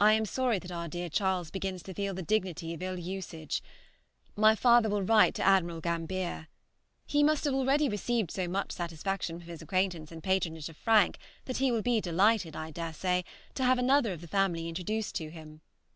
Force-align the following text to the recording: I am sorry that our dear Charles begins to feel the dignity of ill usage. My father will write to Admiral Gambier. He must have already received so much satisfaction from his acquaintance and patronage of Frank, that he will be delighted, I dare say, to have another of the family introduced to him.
I 0.00 0.14
am 0.14 0.24
sorry 0.24 0.58
that 0.58 0.72
our 0.72 0.88
dear 0.88 1.08
Charles 1.08 1.52
begins 1.52 1.84
to 1.84 1.94
feel 1.94 2.12
the 2.12 2.24
dignity 2.24 2.74
of 2.74 2.82
ill 2.82 2.98
usage. 2.98 3.62
My 4.34 4.56
father 4.56 4.88
will 4.88 5.04
write 5.04 5.36
to 5.36 5.44
Admiral 5.44 5.80
Gambier. 5.80 6.48
He 7.06 7.22
must 7.22 7.44
have 7.44 7.54
already 7.54 7.88
received 7.88 8.32
so 8.32 8.48
much 8.48 8.72
satisfaction 8.72 9.38
from 9.38 9.46
his 9.46 9.62
acquaintance 9.62 10.10
and 10.10 10.24
patronage 10.24 10.68
of 10.68 10.76
Frank, 10.76 11.18
that 11.44 11.58
he 11.58 11.70
will 11.70 11.82
be 11.82 12.00
delighted, 12.00 12.56
I 12.56 12.72
dare 12.72 12.92
say, 12.94 13.24
to 13.54 13.62
have 13.62 13.78
another 13.78 14.12
of 14.12 14.22
the 14.22 14.26
family 14.26 14.68
introduced 14.68 15.14
to 15.14 15.30
him. 15.30 15.60